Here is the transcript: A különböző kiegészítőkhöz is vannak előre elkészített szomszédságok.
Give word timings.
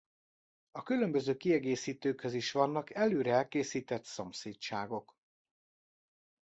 A 0.71 0.83
különböző 0.83 1.37
kiegészítőkhöz 1.37 2.33
is 2.33 2.51
vannak 2.51 2.93
előre 2.93 3.33
elkészített 3.33 4.05
szomszédságok. 4.05 5.15